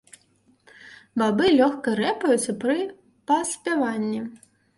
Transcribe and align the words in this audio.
Бабы 1.21 1.45
лёгка 1.59 1.93
рэпаюцца 2.01 2.51
пры 2.65 2.79
паспяванні. 3.35 4.21